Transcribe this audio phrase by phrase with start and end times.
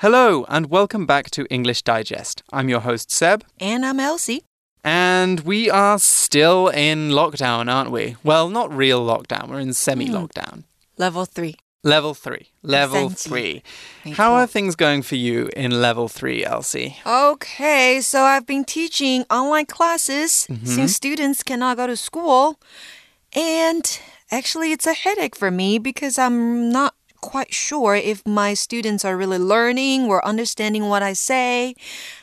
[0.00, 2.42] Hello, and welcome back to English Digest.
[2.52, 3.42] I'm your host, Seb.
[3.58, 4.44] And I'm Elsie.
[4.84, 8.16] And we are still in lockdown, aren't we?
[8.22, 10.58] Well, not real lockdown, we're in semi lockdown.
[10.58, 10.64] Mm.
[10.98, 11.56] Level three.
[11.82, 12.50] Level three.
[12.62, 13.62] Level three.
[14.16, 16.98] How are things going for you in level three, Elsie?
[17.06, 20.74] Okay, so I've been teaching online classes mm -hmm.
[20.74, 22.58] since students cannot go to school.
[23.32, 24.00] And
[24.30, 26.95] actually, it's a headache for me because I'm not
[27.25, 31.75] quite sure if my students are really learning or understanding what I say.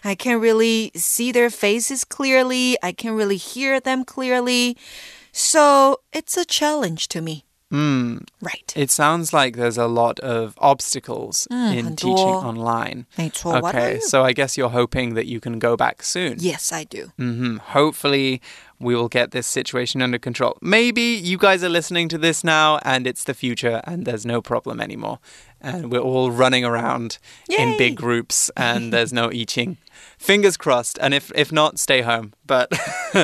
[0.04, 4.76] I can't really see their faces clearly, I can't really hear them clearly.
[5.32, 7.44] So it's a challenge to me.
[7.70, 8.18] Hmm.
[8.40, 8.72] Right.
[8.74, 12.42] It sounds like there's a lot of obstacles in 很 teaching 多。
[12.42, 13.04] online.
[13.14, 13.60] 没错.
[13.60, 14.00] What are Okay, you?
[14.00, 16.36] so I guess you're hoping that you can go back soon.
[16.40, 17.10] Yes, I do.
[17.18, 18.40] hmm Hopefully,
[18.82, 20.56] we will get this situation under control.
[20.62, 24.40] Maybe you guys are listening to this now and it's the future and there's no
[24.40, 25.18] problem anymore.
[25.60, 27.78] And we're all running around in Yay.
[27.78, 29.76] big groups and there's no eating.
[30.16, 30.98] Fingers crossed.
[31.00, 32.32] And if, if not, stay home.
[32.46, 32.70] But.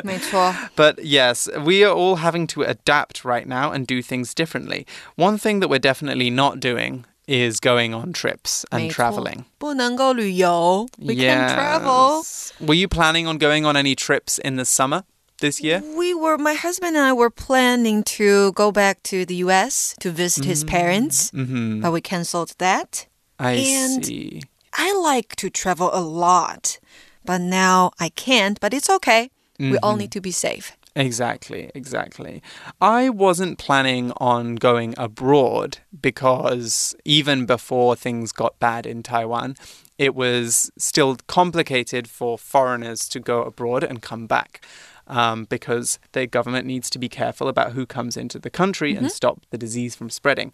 [0.04, 0.52] 没错.
[0.74, 4.84] But yes, we are all having to adapt right now and do things differently.
[5.14, 8.94] One thing that we're definitely not doing is going on trips and 没错。
[8.94, 9.44] traveling.
[9.58, 10.88] 不能够旅游.
[10.98, 12.18] We can't travel.
[12.18, 12.52] Yes.
[12.60, 15.04] Were you planning on going on any trips in the summer
[15.39, 15.81] This year?
[15.97, 20.11] We were, my husband and I were planning to go back to the US to
[20.11, 21.81] visit his parents, Mm-hmm.
[21.81, 23.07] but we canceled that.
[23.39, 24.41] I And- see.
[24.73, 26.79] I like to travel a lot,
[27.25, 29.29] but now I can't, but it's okay.
[29.59, 30.71] We all need to be safe.
[30.95, 32.41] Exactly, exactly.
[32.81, 39.55] I wasn't planning on going abroad because even before things got bad in Taiwan,
[39.97, 44.65] it was still complicated for foreigners to go abroad and come back.
[45.07, 49.11] Um, because the government needs to be careful about who comes into the country and
[49.11, 50.53] stop the disease from spreading.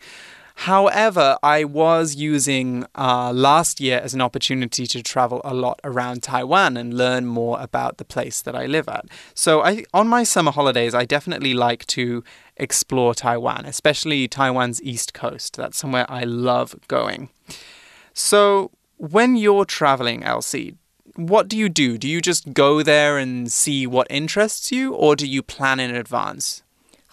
[0.59, 6.23] However, I was using uh, last year as an opportunity to travel a lot around
[6.23, 9.05] Taiwan and learn more about the place that I live at.
[9.33, 12.23] So, I, on my summer holidays, I definitely like to
[12.55, 15.57] explore Taiwan, especially Taiwan's east coast.
[15.57, 17.29] That's somewhere I love going.
[18.13, 20.75] So, when you're traveling, Elsie,
[21.15, 21.97] what do you do?
[21.97, 25.93] Do you just go there and see what interests you, or do you plan in
[25.93, 26.63] advance?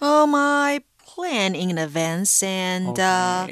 [0.01, 0.81] Um, I
[1.13, 3.47] plan in advance and uh,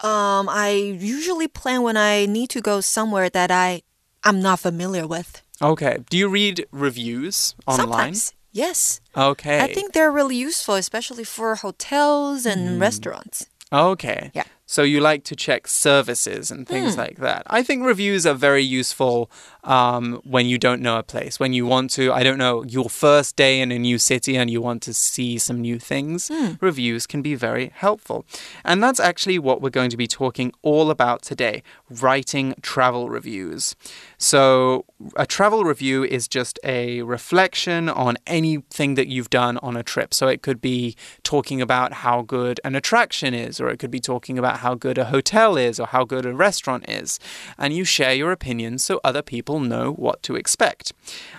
[0.00, 0.70] um, I
[1.18, 3.82] usually plan when I need to go somewhere that I,
[4.22, 5.42] I'm not familiar with.
[5.60, 5.98] Okay.
[6.10, 8.14] Do you read reviews online?
[8.14, 9.00] Sometimes, yes.
[9.16, 9.60] Okay.
[9.60, 13.46] I think they're really useful, especially for hotels and restaurants.
[13.72, 14.30] Okay.
[14.34, 14.44] Yeah.
[14.66, 17.42] So you like to check services and things like that.
[17.48, 19.30] I think reviews are very useful
[19.64, 21.40] um, when you don't know a place.
[21.40, 24.50] When you want to, I don't know, your first day in a new city and
[24.50, 26.30] you want to see some new things,
[26.60, 28.24] reviews can be very helpful.
[28.64, 33.74] And that's actually what we're going to be talking all about today writing travel reviews.
[34.18, 34.84] So,
[35.16, 40.14] a travel review is just a reflection on anything that you've done on a trip.
[40.14, 44.00] So, it could be talking about how good an attraction is, or it could be
[44.00, 47.18] talking about how good a hotel is, or how good a restaurant is.
[47.58, 50.91] And you share your opinions so other people know what to expect.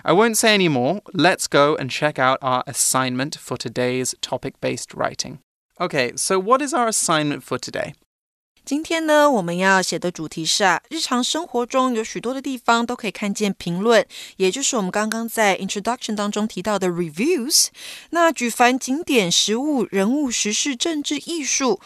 [0.03, 1.01] I won't say any more.
[1.13, 5.39] Let's go and check out our assignment for today's topic based writing.
[5.79, 7.93] Okay, so what is our assignment for today?
[8.63, 14.05] 今天呢，我们要写的主题是啊，日常生活中有许多的地方都可以看见评论，
[14.37, 17.69] 也就是我们刚刚在 introduction 当中提到的 reviews。
[18.11, 21.81] 那举凡景点、食物、人物、时事、政治、艺术，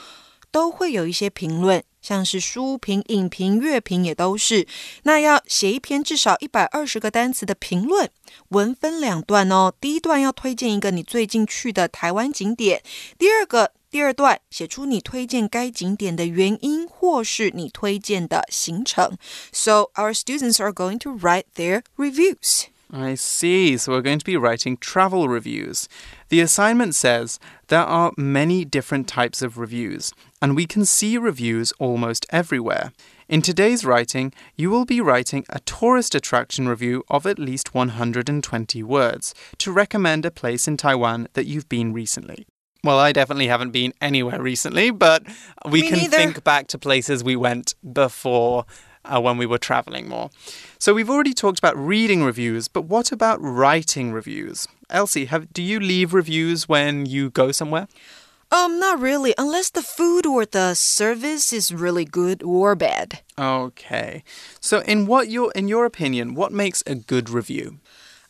[0.52, 4.68] 都会有一些评论，像是书评、影评、乐评也都是。
[5.04, 8.10] 那要写一篇至少一百二十个单词的评论，
[8.50, 9.74] 文分两段哦。
[9.80, 12.82] 第一段要推荐一个你最近去的台湾景点，
[13.18, 13.72] 第二个。
[13.92, 19.18] 第二段写出你推荐该景点的原因，或是你推荐的行程。
[19.54, 22.66] So our students are going to write their reviews.
[22.92, 23.78] I see.
[23.78, 25.86] So we're going to be writing travel reviews.
[26.28, 27.38] The assignment says
[27.70, 30.10] there are many different types of reviews,
[30.43, 32.93] and we can see reviews almost everywhere.
[33.29, 38.83] In today's writing, you will be writing a tourist attraction review of at least 120
[38.83, 42.47] words to recommend a place in Taiwan that you've been recently.
[42.83, 45.23] Well, I definitely haven't been anywhere recently, but
[45.69, 46.17] we Me can neither.
[46.17, 48.65] think back to places we went before
[49.05, 50.31] uh, when we were traveling more.
[50.79, 54.67] So we've already talked about reading reviews, but what about writing reviews?
[54.89, 57.87] Elsie, have, do you leave reviews when you go somewhere?
[58.53, 63.21] Um, not really, unless the food or the service is really good or bad.
[63.39, 64.25] Okay.
[64.61, 67.79] So in what your in your opinion, what makes a good review?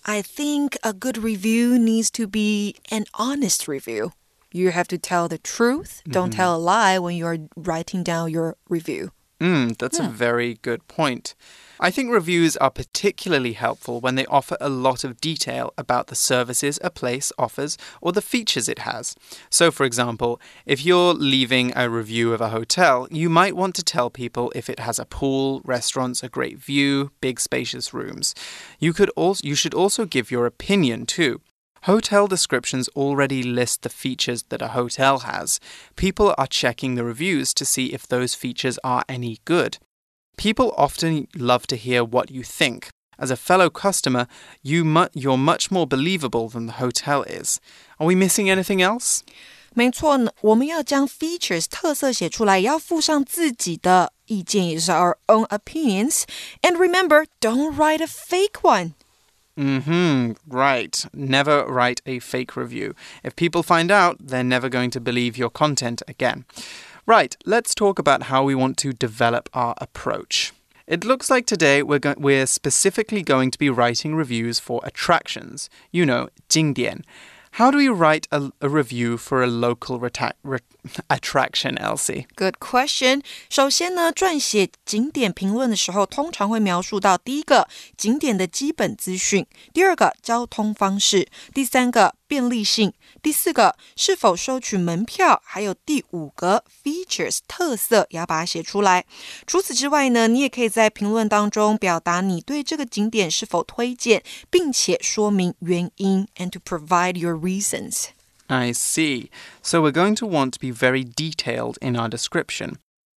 [0.04, 4.12] I think a good review needs to be an honest review.
[4.52, 6.02] You have to tell the truth.
[6.08, 9.12] Don't tell a lie when you're writing down your review.
[9.40, 11.34] Mm, that's a very good point.
[11.82, 16.14] I think reviews are particularly helpful when they offer a lot of detail about the
[16.14, 19.16] services a place offers or the features it has.
[19.48, 23.82] So, for example, if you're leaving a review of a hotel, you might want to
[23.82, 28.34] tell people if it has a pool, restaurants, a great view, big spacious rooms.
[28.78, 31.40] You could also you should also give your opinion too.
[31.83, 35.59] Hotel descriptions already list the features that a hotel has.
[35.95, 39.77] People are checking the reviews to see if those features are any good.
[40.35, 42.89] People often love to hear what you think.
[43.17, 44.27] As a fellow customer,
[44.63, 47.61] you mu you're much more believable than the hotel is.
[47.99, 49.21] Are we missing anything else?
[49.75, 56.23] 没错呢，我们要将 features 特色写出来，也要附上自己的意见，也就是 our own opinions.
[56.61, 58.93] And remember, don't write a fake one.
[59.58, 61.06] Mm hmm, right.
[61.12, 62.94] Never write a fake review.
[63.22, 66.44] If people find out, they're never going to believe your content again.
[67.06, 70.52] Right, let's talk about how we want to develop our approach.
[70.86, 75.70] It looks like today we're, we're specifically going to be writing reviews for attractions.
[75.92, 77.04] You know, 景点.
[77.59, 80.59] How do we write a, a review for a local re
[81.07, 82.25] attraction, Elsie?
[82.35, 83.21] Good question.
[83.49, 99.05] 首先呢，撰写景点评论的时候，通常会描述到第一个景点的基本资讯，第二个交通方式，第三个 便利性，第四个是否收取门票，还有第五个 features 特色也要把它写出来。
[99.47, 108.07] 除此之外呢，你也可以在评论当中表达你对这个景点是否推荐，并且说明原因，and to provide your reasons.
[108.47, 109.29] I see.
[109.63, 112.75] So we're going to want to be very detailed in our description.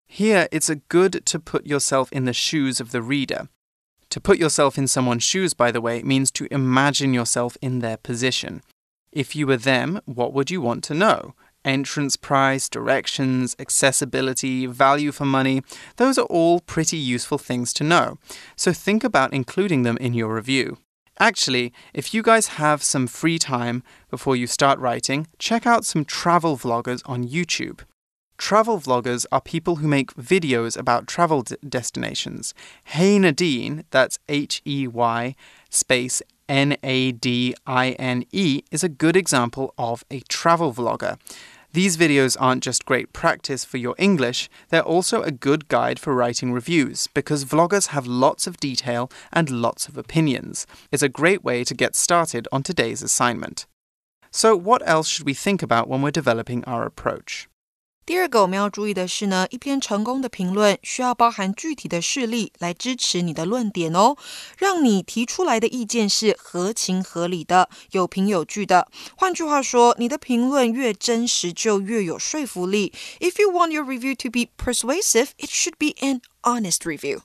[0.09, 3.49] Here, it's a good to put yourself in the shoes of the reader.
[4.11, 7.97] To put yourself in someone's shoes, by the way, means to imagine yourself in their
[7.97, 8.61] position.
[9.12, 11.34] If you were them, what would you want to know?
[11.64, 15.62] Entrance price, directions, accessibility, value for money,
[15.96, 18.18] those are all pretty useful things to know.
[18.56, 20.78] So think about including them in your review.
[21.20, 26.04] Actually, if you guys have some free time before you start writing, check out some
[26.04, 27.82] travel vloggers on YouTube.
[28.38, 32.54] Travel vloggers are people who make videos about travel destinations.
[32.82, 35.36] Hey Nadine, that's H E Y
[35.68, 36.22] space
[36.52, 41.18] N A D I N E, is a good example of a travel vlogger.
[41.72, 46.14] These videos aren't just great practice for your English, they're also a good guide for
[46.14, 50.66] writing reviews because vloggers have lots of detail and lots of opinions.
[50.90, 53.64] It's a great way to get started on today's assignment.
[54.30, 57.48] So, what else should we think about when we're developing our approach?
[58.04, 64.16] 第二个我们要注意的是呢，一篇成功的评论需要包含具体的事例来支持你的论点哦，
[64.58, 68.88] 让你提出来的意见是合情合理的、有凭有据的。
[69.16, 72.92] 换句话说，你的评论越真实，就越有说服力。
[73.20, 77.20] If you want your review to be persuasive, it should be an honest review.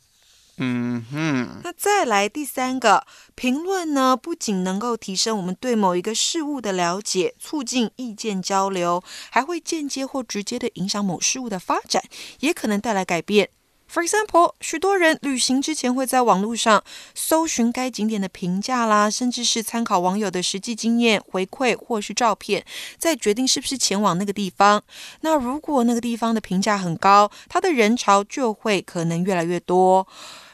[0.60, 3.06] 嗯哼，那再来第三个
[3.36, 12.04] 评论呢，不仅能够提升我们对某一个事物的了解，促进意见交流，还会间接或直接的影响某事物的发展，
[12.40, 13.50] 也可能带来改变。
[13.90, 16.84] For example，许多人旅行之前会在网络上
[17.16, 22.66] 搜寻该景点的评价啦，甚至是参考网友的实际经验回馈或是照片，
[22.98, 24.84] 再决定是不是前往那个地方。
[25.22, 30.06] 那如果那个地方的评价很高，它的人潮就会可能越来越多。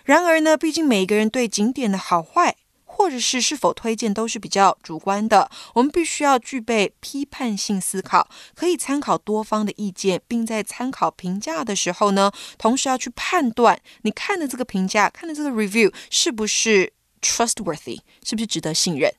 [0.04, 5.50] 然而呢，毕竟每个人对景点的好坏，或者是是否推荐都是比较主观的。
[5.74, 19.14] 我们必须要具备批判性思考，可以参考多方的意见，并在参考评价的时候呢，同时要去判断你看的这个评价、看的这个 review 是不是 trustworthy，是不是值得信任。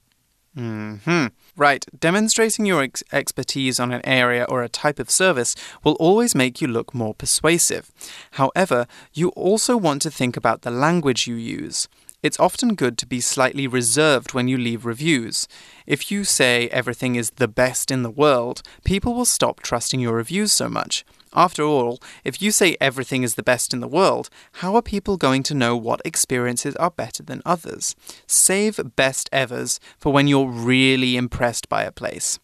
[0.57, 1.87] 嗯哼 Right.
[1.99, 6.61] Demonstrating your ex expertise on an area or a type of service will always make
[6.61, 7.93] you look more persuasive.
[8.33, 11.87] However, you also want to think about the language you use.
[12.25, 15.47] It's often good to be slightly reserved when you leave reviews.
[15.87, 20.15] If you say everything is the best in the world, people will stop trusting your
[20.15, 21.05] reviews so much.
[21.34, 24.30] After all, if you say everything is the best in the world,
[24.64, 27.96] how are people going to know what experiences are better than others?
[28.26, 32.40] Save best evers for when you're really impressed by a place.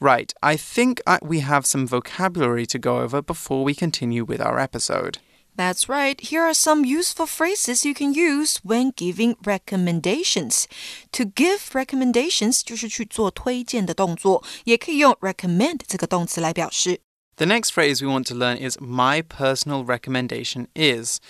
[0.00, 4.40] Right, I think I, we have some vocabulary to go over before we continue with
[4.40, 5.18] our episode.
[5.56, 6.20] That's right.
[6.20, 10.66] Here are some useful phrases you can use when giving recommendations.
[11.12, 16.98] To give recommendations 就是去做推荐的动作，也可以用 recommend 这个动词来表示。
[17.38, 21.20] The next phrase we want to learn is my personal recommendation is.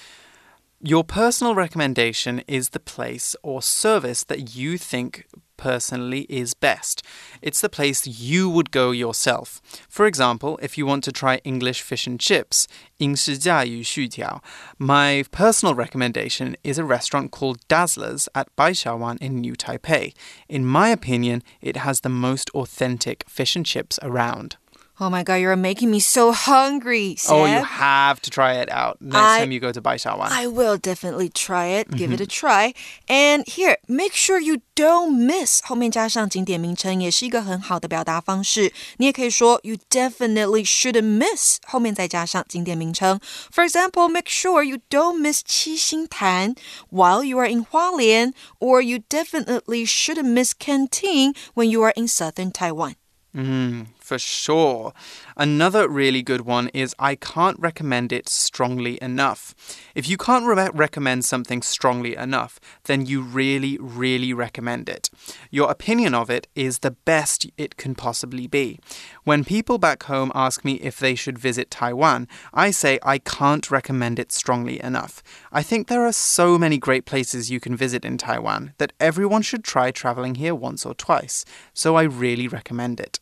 [0.81, 5.25] Your personal recommendation is the place or service that you think
[5.57, 7.03] personally is best.
[7.41, 9.63] It's the place you would go yourself.
[9.89, 12.67] For example, if you want to try English fish and chips,
[12.99, 14.43] 英式炸鱼薯条,
[14.77, 20.13] my personal recommendation is a restaurant called Dazzlers at Baishawan in New Taipei.
[20.49, 24.59] In my opinion, it has the most authentic fish and chips around.
[25.02, 27.16] Oh my god, you're making me so hungry.
[27.16, 27.34] Seb.
[27.34, 30.28] Oh, you have to try it out next I, time you go to Baishawan.
[30.30, 32.24] I will definitely try it, give it mm-hmm.
[32.24, 32.74] a try.
[33.08, 38.74] And here, make sure you don't miss 后面加上景点名称也是一个很好的表达方式。
[38.98, 43.22] 你也可以说 you definitely shouldn't miss 后面再加上景点名称。
[43.54, 46.56] For example, make sure you don't miss 七星潭
[46.92, 52.10] while you are in Hualien, or you definitely shouldn't miss Kenting when you are in
[52.10, 52.96] southern Taiwan.
[53.32, 53.86] 嗯。
[53.86, 54.92] Mm for sure.
[55.38, 59.54] Another really good one is I can't recommend it strongly enough.
[59.94, 65.12] If you can't re- recommend something strongly enough, then you really, really recommend it.
[65.52, 68.80] Your opinion of it is the best it can possibly be.
[69.26, 73.70] When people back home ask me if they should visit Taiwan, I say I can't
[73.70, 75.22] recommend it strongly enough.
[75.52, 79.44] I think there are so many great places you can visit in Taiwan that everyone
[79.44, 83.20] should try traveling here once or twice, so I really recommend it.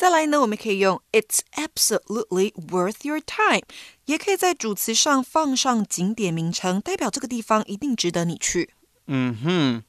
[0.00, 3.60] 再来呢，我们可以用 "It's absolutely worth your time"，
[4.06, 8.70] 也可以在主词上放上景点名称，代表这个地方一定值得你去。
[9.08, 9.82] 嗯哼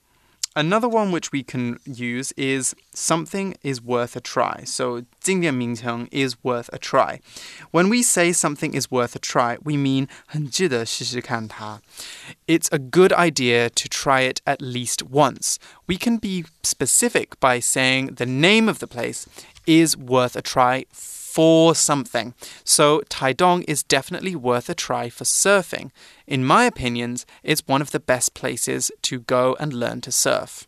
[0.56, 4.64] Another one which we can use is something is worth a try.
[4.64, 7.20] So 经典名称 is worth a try.
[7.72, 11.80] When we say something is worth a try, we mean 很值得试试看它.
[12.46, 15.58] It's a good idea to try it at least once.
[15.86, 19.26] We can be specific by saying the name of the place
[19.66, 20.86] is worth a try
[21.30, 22.32] for something.
[22.64, 25.90] So Taidong is definitely worth a try for surfing.
[26.26, 30.62] In my opinions, it's one of the best places to go and learn to surf.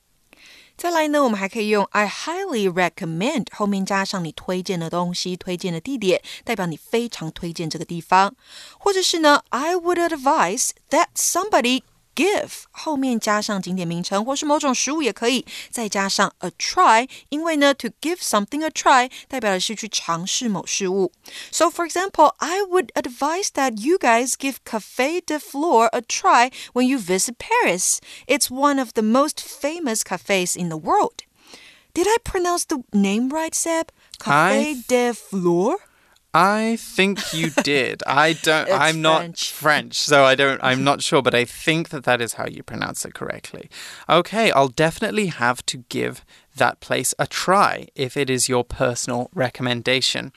[0.76, 8.36] 再来呢，我们还可以用 I highly recommend 后面加上你推荐的东西、推荐的地点，代表你非常推荐这个地方。
[8.78, 11.82] 或者是呢，I would advise that somebody
[12.14, 21.12] give 后面加上景点名称或是某种食物也可以，再加上 a try，因为呢，to give something a try 代表的是去尝试某事物。
[21.52, 26.88] So for example, I would advise that you guys give Café de Flore a try when
[26.88, 27.98] you visit Paris.
[28.26, 31.22] It's one of the most famous cafes in the world.
[31.94, 33.92] Did I pronounce the name right, Seb?
[34.20, 35.78] Café I- de Flore?
[36.33, 38.01] I think you did.
[38.07, 38.71] I don't.
[38.71, 39.51] I'm not French.
[39.51, 40.59] French, so I don't.
[40.63, 43.69] I'm not sure, but I think that that is how you pronounce it correctly.
[44.09, 46.25] Okay, I'll definitely have to give
[46.55, 50.31] that place a try if it is your personal recommendation.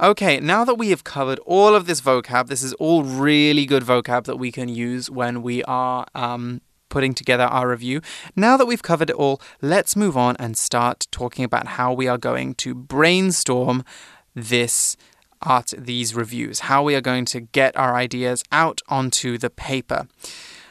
[0.00, 3.82] Okay, now that we have covered all of this vocab, this is all really good
[3.82, 8.00] vocab that we can use when we are um, putting together our review.
[8.34, 12.08] Now that we've covered it all, let's move on and start talking about how we
[12.08, 13.84] are going to brainstorm
[14.34, 14.96] this
[15.39, 20.05] art these reviews, how we are going to get our ideas out onto the paper.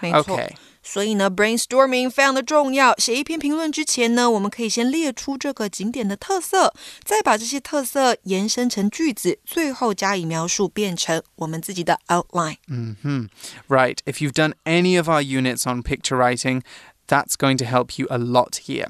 [0.00, 0.36] 没错。
[0.36, 0.50] Okay.
[0.86, 2.94] 所以呢，brainstorming 非常的重要。
[2.98, 12.56] 写一篇评论之前呢，我们可以先列出这个景点的特色，再把这些特色延伸成句子，最后加以描述，变成我们自己的 outline。
[12.68, 13.28] hmm
[13.66, 14.00] Right.
[14.04, 16.60] If you've done any of our units on picture writing,
[17.09, 18.87] that's going to help you a lot here.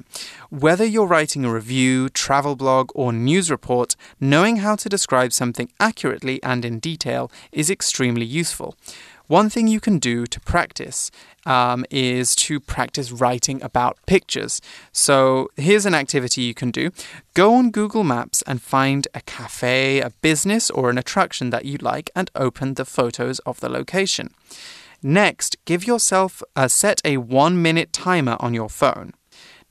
[0.50, 5.68] Whether you're writing a review, travel blog, or news report, knowing how to describe something
[5.80, 8.76] accurately and in detail is extremely useful.
[9.26, 11.08] One thing you can do to practice
[11.46, 14.60] um, is to practice writing about pictures.
[14.90, 16.90] So here's an activity you can do
[17.34, 21.78] go on Google Maps and find a cafe, a business, or an attraction that you
[21.80, 24.34] like and open the photos of the location.
[25.02, 29.12] Next, give yourself uh, set a one minute timer on your phone.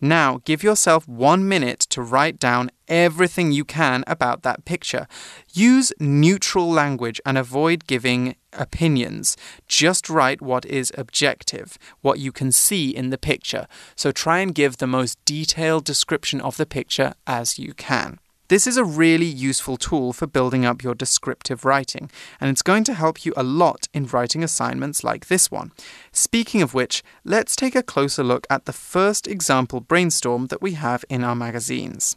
[0.01, 5.07] Now, give yourself one minute to write down everything you can about that picture.
[5.53, 9.35] Use neutral language and avoid giving opinions.
[9.67, 13.67] Just write what is objective, what you can see in the picture.
[13.95, 18.19] So try and give the most detailed description of the picture as you can.
[18.49, 22.09] This is a really useful tool for building up your descriptive writing,
[22.41, 25.69] and it's going to help you a lot in writing assignments like this one.
[26.11, 30.73] Speaking of which, let's take a closer look at the first example brainstorm that we
[30.73, 32.15] have in our magazines.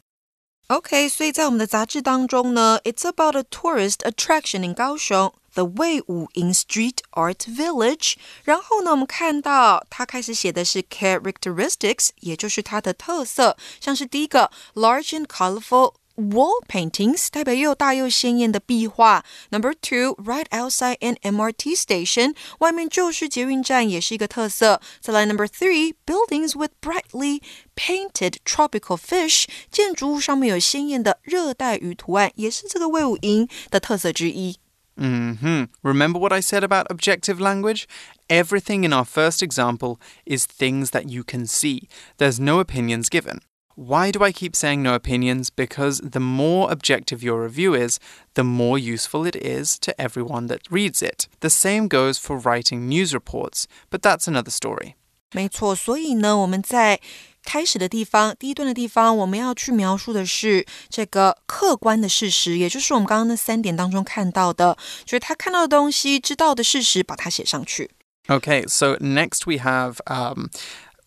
[0.68, 5.34] Okay, 所以在我们的杂志当中呢，It's about a tourist attraction in Kaohsiung.
[5.54, 8.14] The Wei Wu Ying Street Art Village。
[8.42, 19.23] 然后呢，我们看到它开始写的是 characteristics，也就是它的特色，像是第一个 large and colorful Wall paintings 代表又大又鲜艳的壁画。
[19.51, 24.81] Number two, right outside an MRT station，外面就是捷运站，也是一个特色。
[24.99, 27.43] 再来 Number three, buildings with brightly
[27.75, 34.57] painted tropical fish，建筑物上面有鲜艳的热带鱼图案，也是这个魏武营的特色之一。
[34.95, 37.83] hmm Remember what I said about objective language?
[38.27, 41.83] Everything in our first example is things that you can see.
[42.17, 43.41] There's no opinions given.
[43.75, 45.51] Why do I keep saying no opinions?
[45.51, 47.99] Because the more objective your review is,
[48.33, 51.27] the more useful it is to everyone that reads it.
[51.41, 54.95] The same goes for writing news reports, but that's another story.
[55.33, 56.99] 没错，所以呢，我们在
[57.43, 64.75] 开始的地方，第一段的地方，我们要去描述的是这个客观的事实，也就是我们刚刚那三点当中看到的，
[65.05, 67.91] 就是他看到的东西、知道的事实，把它写上去。
[68.27, 70.47] Okay, so next we have um,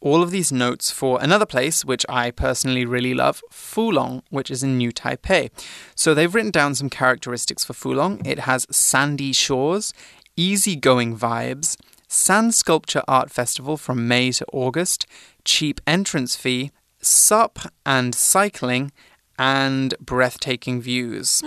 [0.06, 4.62] all of these notes for another place, which I personally really love, Fulong, which is
[4.62, 5.50] in New Taipei.
[5.96, 8.26] So they've written down some characteristics for Fulong.
[8.26, 9.96] It has sandy shores,
[10.38, 11.76] easygoing vibes,
[12.08, 15.08] sand sculpture art festival from May to August,
[15.44, 16.72] cheap entrance fee,
[17.02, 18.92] sup and cycling,
[19.38, 21.42] and breathtaking views.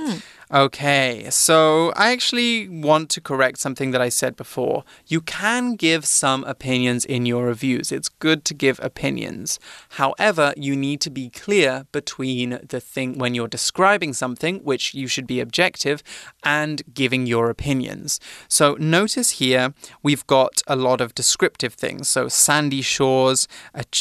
[0.51, 4.83] Okay, so I actually want to correct something that I said before.
[5.07, 7.93] You can give some opinions in your reviews.
[7.93, 9.61] It's good to give opinions.
[9.91, 15.07] However, you need to be clear between the thing when you're describing something, which you
[15.07, 16.03] should be objective,
[16.43, 18.19] and giving your opinions.
[18.49, 22.09] So notice here we've got a lot of descriptive things.
[22.09, 23.49] So sandy shores,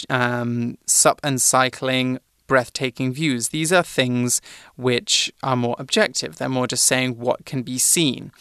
[0.09, 3.49] um, sup and cycling, breathtaking views.
[3.49, 4.41] These are things
[4.75, 8.31] which are more objective, they're more just saying what can be seen.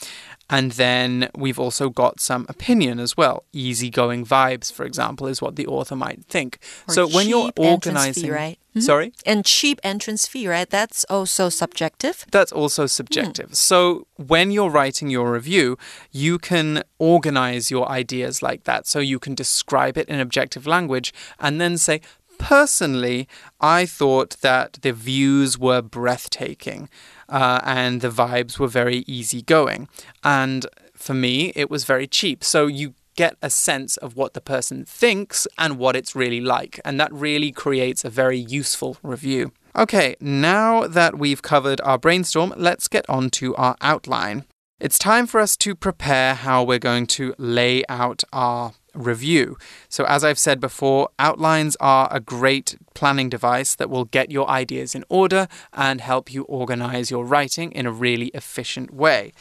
[0.48, 3.44] And then we've also got some opinion as well.
[3.52, 6.60] Easygoing vibes, for example, is what the author might think.
[6.88, 8.58] Or so when you're organizing, fee, right?
[8.74, 8.84] Mm -hmm.
[8.84, 10.70] sorry, and cheap entrance fee, right?
[10.70, 12.14] That's also subjective.
[12.30, 13.48] That's also subjective.
[13.48, 13.56] Mm.
[13.56, 15.76] So when you're writing your review,
[16.12, 18.86] you can organize your ideas like that.
[18.86, 22.00] So you can describe it in objective language and then say,
[22.46, 23.26] Personally,
[23.60, 26.88] I thought that the views were breathtaking
[27.28, 29.88] uh, and the vibes were very easygoing.
[30.22, 32.44] And for me, it was very cheap.
[32.44, 36.78] So you get a sense of what the person thinks and what it's really like.
[36.84, 39.50] And that really creates a very useful review.
[39.74, 44.44] Okay, now that we've covered our brainstorm, let's get on to our outline.
[44.78, 49.56] It's time for us to prepare how we're going to lay out our review.
[49.88, 54.48] So, as I've said before, outlines are a great planning device that will get your
[54.48, 59.32] ideas in order and help you organize your writing in a really efficient way.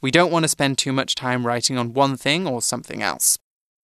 [0.00, 3.38] We don't want to spend too much time writing on one thing or something else.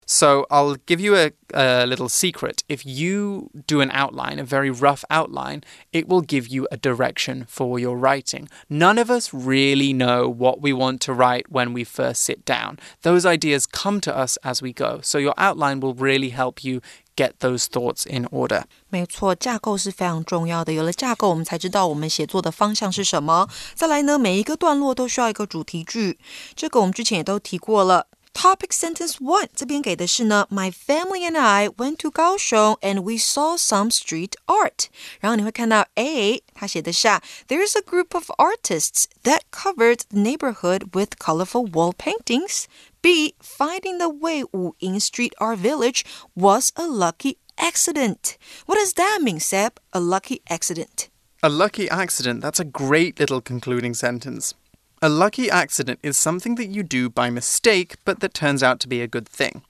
[0.10, 2.64] So I'll give you a, a, little secret.
[2.70, 7.46] If you do an outline, a very rough outline, it will give you a direction
[7.50, 8.48] for your writing.
[8.70, 12.78] None of us really know what we want to write when we first sit down.
[13.02, 15.00] Those ideas come to us as we go.
[15.02, 16.82] So your outline will really help you
[17.16, 18.66] get those thoughts in order.
[18.90, 20.72] 没错，架构是非常重要的。
[20.74, 23.50] 有了架构，我们才知道我们写作的方向是什么。
[23.74, 26.20] 再来呢，每一个段落都需要一个主题句，
[26.56, 28.06] 这个我们之前也都提过了。
[28.33, 34.87] Topic sentence one，这边给的是呢，My family and I went to 高雄 and we saw some street art。
[35.21, 42.65] 然后你会看到 There's a group of artists that covered the neighborhood with colorful wall paintings。
[43.03, 48.39] B finding the Wei Wu Ying Street Art Village was a lucky accident.
[48.65, 49.79] What does that mean, Seb?
[49.93, 51.09] A lucky accident.
[51.43, 52.43] A lucky accident.
[52.43, 54.55] That's a great little concluding sentence.
[55.03, 58.89] A lucky accident is something that you do by mistake, but that turns out to
[58.89, 59.63] be a good thing.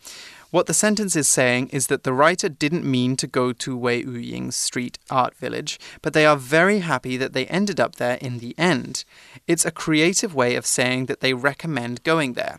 [0.50, 4.02] What the sentence is saying is that the writer didn't mean to go to Wei
[4.02, 8.38] Ying's street art village, but they are very happy that they ended up there in
[8.38, 9.04] the end.
[9.46, 12.58] It's a creative way of saying that they recommend going there.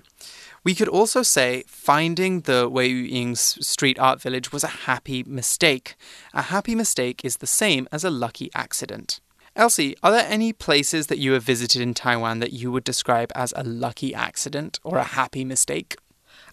[0.64, 5.96] We could also say finding the Wei Ying's street art village was a happy mistake.
[6.34, 9.20] A happy mistake is the same as a lucky accident.
[9.56, 13.32] Elsie, are there any places that you have visited in Taiwan that you would describe
[13.36, 15.98] as a lucky accident or a happy mistake?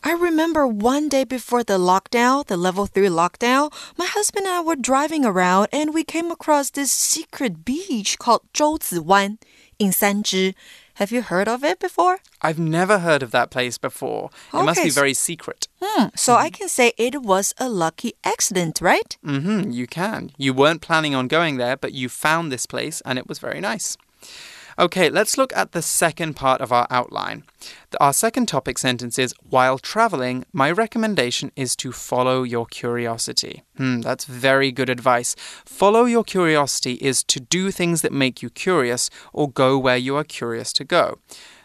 [0.02, 4.60] I remember one day before the lockdown, the level 3 lockdown, my husband and I
[4.60, 9.38] were driving around and we came across this secret beach called Zhouziwan
[9.78, 10.54] in Sanzhi.
[10.98, 12.18] Have you heard of it before?
[12.42, 14.30] I've never heard of that place before.
[14.52, 15.68] It must be very secret.
[15.80, 19.16] Hmm, so I can say it was a lucky accident, right?
[19.24, 20.32] Mm-hmm, you can.
[20.36, 23.60] You weren't planning on going there, but you found this place and it was very
[23.60, 23.96] nice.
[24.78, 27.42] Okay, let's look at the second part of our outline.
[28.00, 33.64] Our second topic sentence is While traveling, my recommendation is to follow your curiosity.
[33.76, 35.34] Hmm, that's very good advice.
[35.64, 40.14] Follow your curiosity is to do things that make you curious or go where you
[40.14, 41.18] are curious to go.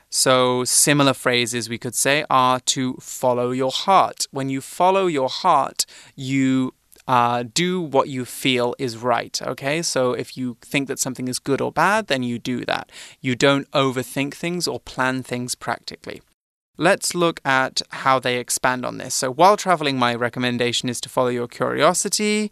[0.09, 4.27] So, similar phrases we could say are to follow your heart.
[4.31, 6.73] When you follow your heart, you
[7.07, 9.41] uh, do what you feel is right.
[9.41, 12.91] Okay, so if you think that something is good or bad, then you do that.
[13.21, 16.21] You don't overthink things or plan things practically.
[16.77, 19.13] Let's look at how they expand on this.
[19.13, 22.51] So, while traveling, my recommendation is to follow your curiosity.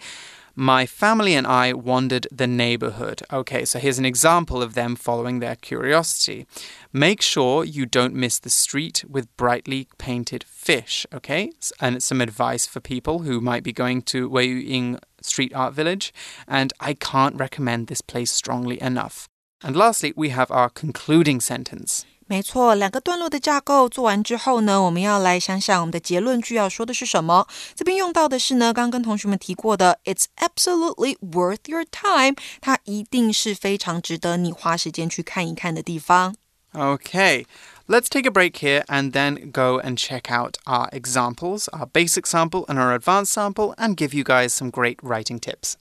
[0.56, 3.22] My family and I wandered the neighborhood.
[3.32, 6.46] Okay, so here's an example of them following their curiosity.
[6.92, 11.06] Make sure you don't miss the street with brightly painted fish.
[11.14, 15.54] Okay, and it's some advice for people who might be going to Wei Ying Street
[15.56, 16.14] Art Village.
[16.48, 19.28] And I can't recommend this place strongly enough.
[19.64, 22.06] And lastly, we have our concluding sentence.
[22.31, 27.47] 没错，两个段落的架构做完之后呢，我们要来想想我们的结论句要说的是什么。
[27.75, 36.35] 这边用到的是呢，刚跟同学们提过的，It's absolutely worth your time，它一定是非常值得你花时间去看一看的地方。
[36.73, 37.45] Okay.
[37.87, 42.27] Let's take a break here and then go and check out our examples, our basic
[42.27, 45.77] sample and our advanced sample, and give you guys some great writing tips.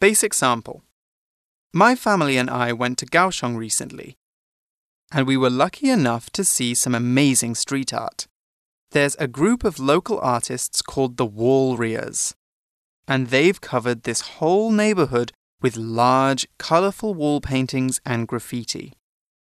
[0.00, 0.84] Basic sample.
[1.74, 4.16] My family and I went to Kaohsiung recently,
[5.10, 8.28] and we were lucky enough to see some amazing street art.
[8.92, 12.32] There's a group of local artists called the Wall Rears,
[13.08, 18.92] and they've covered this whole neighborhood with large, colorful wall paintings and graffiti.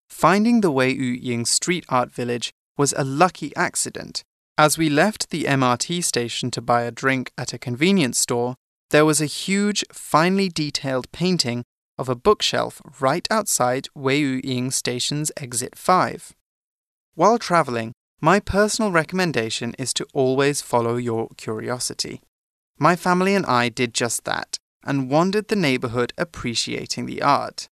[0.08, 4.24] Finding the Wei Wu Ying street art village was a lucky accident.
[4.56, 8.56] As we left the MRT station to buy a drink at a convenience store,
[8.90, 11.64] there was a huge, finely detailed painting
[11.98, 16.34] of a bookshelf right outside Wei Ying Station's Exit 5.
[17.14, 22.20] While traveling, my personal recommendation is to always follow your curiosity.
[22.78, 27.68] My family and I did just that and wandered the neighborhood appreciating the art.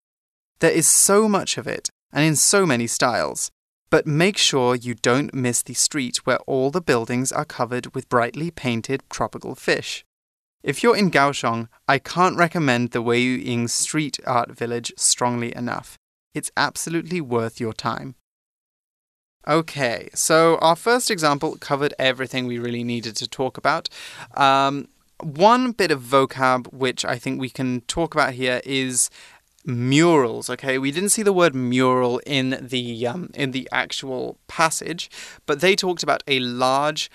[0.60, 3.50] There is so much of it, and in so many styles,
[3.90, 8.08] but make sure you don't miss the street where all the buildings are covered with
[8.08, 10.04] brightly painted tropical fish.
[10.62, 15.96] If you're in Kaohsiung, I can't recommend the Wei Ying Street Art Village strongly enough.
[16.34, 18.14] It's absolutely worth your time.
[19.48, 23.88] Okay, so our first example covered everything we really needed to talk about.
[24.34, 24.88] Um,
[25.22, 29.10] one bit of vocab which I think we can talk about here is
[29.66, 35.10] murals okay we didn't see the word mural in the um, in the actual passage
[35.44, 37.10] but they talked about a large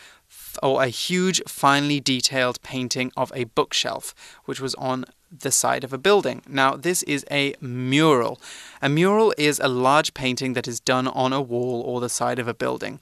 [0.63, 4.15] or a huge, finely detailed painting of a bookshelf,
[4.45, 6.43] which was on the side of a building.
[6.49, 8.41] Now, this is a mural.
[8.83, 12.39] A mural is a large painting that is done on a wall or the side
[12.39, 12.99] of a building.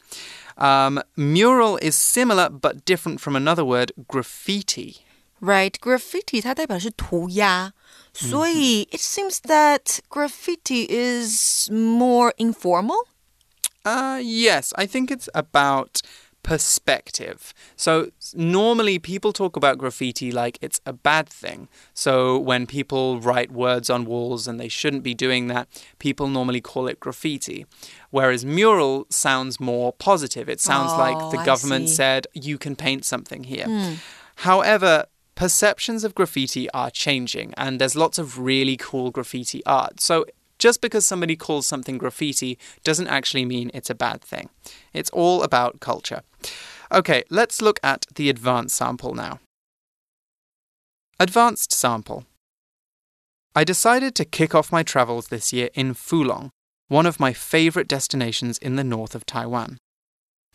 [0.59, 4.99] Um, mural is similar but different from another word, graffiti.
[5.41, 7.73] Right, graffiti 它代表是涂鸦，
[8.12, 13.07] 所以 it seems that graffiti is more informal.
[13.85, 16.01] Uh, yes, I think it's about
[16.44, 17.54] perspective.
[17.76, 21.70] So, normally people talk about graffiti like it's a bad thing.
[21.94, 25.68] So, when people write words on walls and they shouldn't be doing that,
[26.00, 27.66] people normally call it graffiti.
[28.12, 30.48] Whereas mural sounds more positive.
[30.50, 33.66] It sounds oh, like the government said, you can paint something here.
[33.66, 33.98] Mm.
[34.38, 40.00] However, perceptions of graffiti are changing, and there's lots of really cool graffiti art.
[40.00, 40.26] So,
[40.60, 44.50] just because somebody calls something graffiti doesn't actually mean it's a bad thing.
[44.94, 46.22] It's all about culture.
[46.92, 49.39] Okay, let's look at the advanced sample now.
[51.20, 52.26] Advanced sample.
[53.56, 56.50] I decided to kick off my travels this year in Fulong,
[56.88, 59.78] one of my favorite destinations in the north of Taiwan.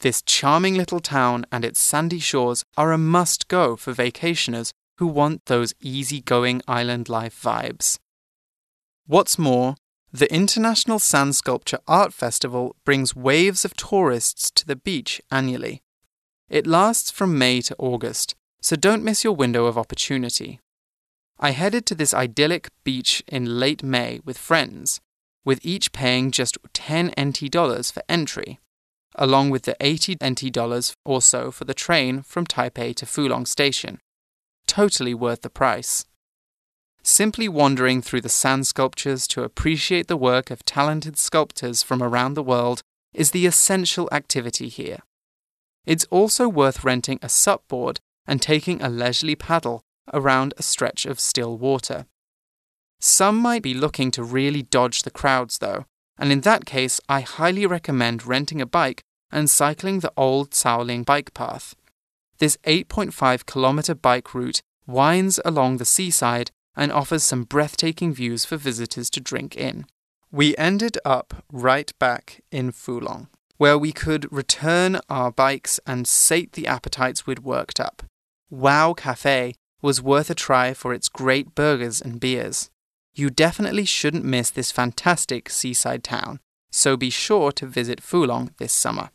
[0.00, 5.06] This charming little town and its sandy shores are a must go for vacationers who
[5.06, 7.98] want those easy-going island life vibes.
[9.06, 9.76] What's more,
[10.18, 15.80] the International Sand Sculpture Art Festival brings waves of tourists to the beach annually.
[16.48, 20.58] It lasts from May to August, so don't miss your window of opportunity.
[21.38, 25.00] I headed to this idyllic beach in late May with friends,
[25.44, 28.58] with each paying just 10 NT dollars for entry,
[29.14, 33.46] along with the 80 NT dollars or so for the train from Taipei to Fulong
[33.46, 34.00] Station.
[34.66, 36.06] Totally worth the price.
[37.02, 42.34] Simply wandering through the sand sculptures to appreciate the work of talented sculptors from around
[42.34, 42.82] the world
[43.14, 44.98] is the essential activity here.
[45.86, 49.82] It's also worth renting a SUP board and taking a leisurely paddle
[50.12, 52.06] around a stretch of still water.
[53.00, 55.86] Some might be looking to really dodge the crowds, though,
[56.18, 61.04] and in that case, I highly recommend renting a bike and cycling the old Caoling
[61.04, 61.74] bike path.
[62.38, 68.56] This 8.5 kilometer bike route winds along the seaside and offers some breathtaking views for
[68.56, 69.84] visitors to drink in.
[70.30, 76.52] We ended up right back in Fulong, where we could return our bikes and sate
[76.52, 78.04] the appetites we'd worked up.
[78.48, 82.70] Wow Cafe was worth a try for its great burgers and beers.
[83.12, 86.38] You definitely shouldn't miss this fantastic seaside town,
[86.70, 89.10] so be sure to visit Fulong this summer.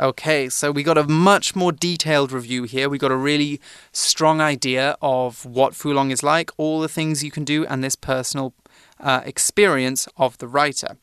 [0.00, 2.88] Okay, so we got a much more detailed review here.
[2.88, 3.60] We got a really
[3.92, 7.94] strong idea of what Fulong is like, all the things you can do, and this
[7.94, 8.54] personal
[8.98, 10.96] uh, experience of the writer.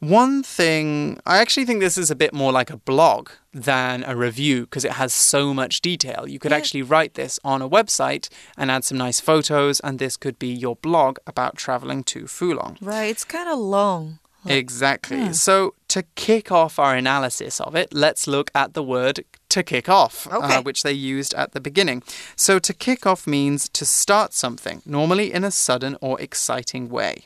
[0.00, 4.14] One thing, I actually think this is a bit more like a blog than a
[4.16, 6.28] review because it has so much detail.
[6.28, 6.56] You could Yeah.
[6.58, 10.48] actually write this on a website and add some nice photos, and this could be
[10.48, 12.78] your blog about traveling to Fulong.
[12.80, 14.18] Right, it's kind of long.
[14.46, 15.32] Exactly.
[15.32, 19.88] So, to kick off our analysis of it, let's look at the word to kick
[19.88, 20.56] off, Okay.
[20.56, 22.02] uh, which they used at the beginning.
[22.36, 27.24] So, to kick off means to start something, normally in a sudden or exciting way.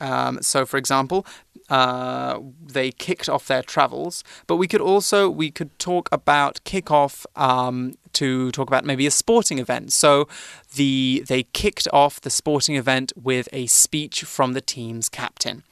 [0.00, 1.26] Um, so, for example,
[1.68, 6.90] uh, they kicked off their travels, but we could also we could talk about kick
[6.90, 9.92] off um, to talk about maybe a sporting event.
[9.92, 10.26] So,
[10.74, 15.62] the they kicked off the sporting event with a speech from the team's captain.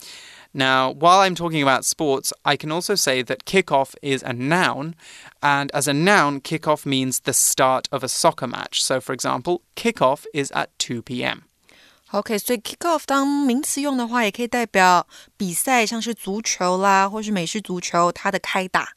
[0.53, 4.93] Now, while I'm talking about sports, I can also say that kickoff is a noun,
[5.41, 8.83] and as a noun, kickoff means the start of a soccer match.
[8.83, 11.45] So, for example, kickoff is at 2 p.m.
[12.11, 18.89] OK，所以 kick off 当名词用的话，也可以代表比赛，像是足球啦，或是美式足球，它的开打。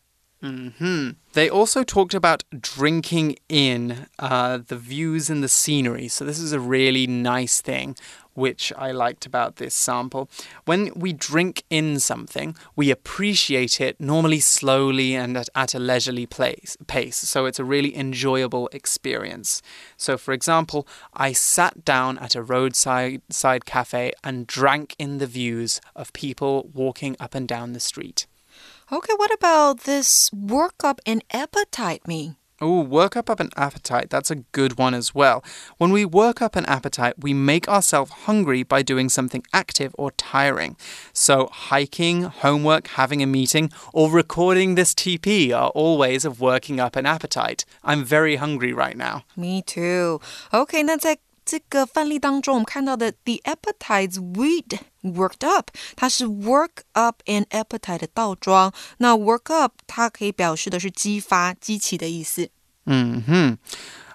[0.42, 6.09] hmm They also talked about drinking in uh, the views and the scenery.
[6.09, 7.96] So, this is a really nice thing
[8.41, 10.30] which I liked about this sample.
[10.65, 16.25] When we drink in something, we appreciate it normally slowly and at, at a leisurely
[16.25, 17.17] place, pace.
[17.17, 19.62] So, it's a really enjoyable experience.
[19.95, 25.27] So, for example, I sat down at a roadside side cafe and drank in the
[25.27, 28.25] views of people walking up and down the street.
[28.91, 32.36] Okay, what about this work up an appetite mean?
[32.62, 34.12] Oh, work up, up an appetite.
[34.12, 35.43] That's a good one as well.
[35.80, 40.12] When we work up an appetite, we make ourselves hungry by doing something active or
[40.12, 40.78] tiring.
[41.12, 46.80] So, hiking, homework, having a meeting, or recording this TP are all ways of working
[46.80, 47.65] up an appetite.
[47.84, 49.24] I'm very hungry right now.
[49.36, 50.21] Me too.
[50.52, 51.17] OK，那在
[51.50, 58.72] 这个范例当中，我们看到的 the appetites we'd worked up，它是 work up an appetite 的倒装。
[58.98, 62.50] 那 work up 它可以表示的是激发、激起的意思。
[62.85, 63.59] Hmm.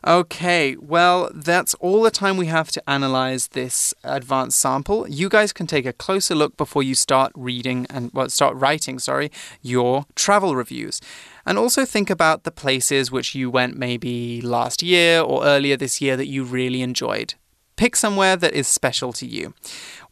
[0.04, 5.08] Okay, well, that's all the time we have to analyze this advanced sample.
[5.08, 8.98] You guys can take a closer look before you start reading and well, start writing,
[8.98, 9.30] sorry,
[9.62, 11.00] your travel reviews.
[11.47, 16.01] And also think about the places which you went maybe last year or earlier this
[16.01, 17.35] year that you really enjoyed.
[17.77, 19.55] Pick somewhere that is special to you.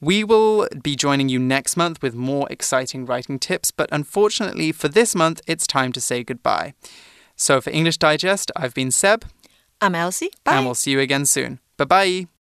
[0.01, 4.89] We will be joining you next month with more exciting writing tips, but unfortunately for
[4.89, 6.75] this month, it's time to say goodbye.
[7.37, 9.25] So for English Digest, I've been Seb,
[9.81, 10.31] I'm Elsie.
[10.45, 10.57] Bye.
[10.57, 11.59] and we'll see you again soon.
[11.77, 12.34] Bye bye.